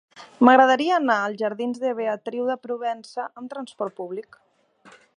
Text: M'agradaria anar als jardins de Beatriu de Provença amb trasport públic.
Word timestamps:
M'agradaria 0.47 0.95
anar 1.01 1.17
als 1.25 1.37
jardins 1.41 1.79
de 1.85 1.93
Beatriu 2.01 2.49
de 2.53 2.57
Provença 2.65 3.29
amb 3.43 3.55
trasport 3.57 3.99
públic. 4.01 4.43